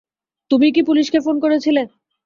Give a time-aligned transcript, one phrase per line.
[0.51, 1.81] তুমিই কি পুলিশকে ফোন করেছিলে?